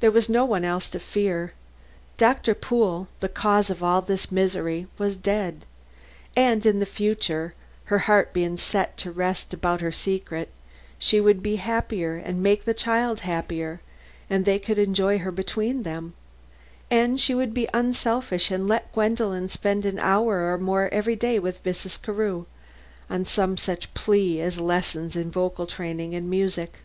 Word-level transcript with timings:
There 0.00 0.10
was 0.10 0.28
no 0.28 0.44
one 0.44 0.62
else 0.62 0.90
to 0.90 1.00
fear. 1.00 1.54
Doctor 2.18 2.54
Pool, 2.54 3.08
the 3.20 3.30
cause 3.30 3.70
of 3.70 3.82
all 3.82 4.02
this 4.02 4.30
misery, 4.30 4.88
was 4.98 5.16
dead; 5.16 5.64
and 6.36 6.66
in 6.66 6.80
the 6.80 6.84
future, 6.84 7.54
her 7.84 8.00
heart 8.00 8.34
being 8.34 8.58
set 8.58 8.98
to 8.98 9.10
rest 9.10 9.54
about 9.54 9.80
her 9.80 9.90
secret, 9.90 10.50
she 10.98 11.18
would 11.18 11.42
be 11.42 11.56
happier 11.56 12.16
and 12.18 12.42
make 12.42 12.66
the 12.66 12.74
child 12.74 13.20
happier, 13.20 13.80
and 14.28 14.44
they 14.44 14.58
could 14.58 14.78
enjoy 14.78 15.16
her 15.20 15.32
between 15.32 15.82
them, 15.82 16.12
and 16.90 17.18
she 17.18 17.34
would 17.34 17.54
be 17.54 17.66
unselfish 17.72 18.50
and 18.50 18.68
let 18.68 18.92
Gwendolen 18.92 19.48
spend 19.48 19.86
an 19.86 19.98
hour 19.98 20.52
or 20.52 20.58
more 20.58 20.90
every 20.92 21.16
day 21.16 21.38
with 21.38 21.64
Mrs. 21.64 22.02
Carew, 22.02 22.44
on 23.08 23.24
some 23.24 23.56
such 23.56 23.94
plea 23.94 24.42
as 24.42 24.60
lessons 24.60 25.16
in 25.16 25.30
vocal 25.30 25.66
training 25.66 26.14
and 26.14 26.28
music. 26.28 26.80